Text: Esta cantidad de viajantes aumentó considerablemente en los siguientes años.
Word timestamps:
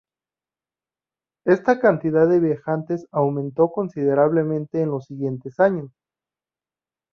Esta 1.45 1.79
cantidad 1.79 2.27
de 2.27 2.39
viajantes 2.39 3.05
aumentó 3.11 3.71
considerablemente 3.71 4.81
en 4.81 4.89
los 4.89 5.05
siguientes 5.05 5.59
años. 5.59 5.91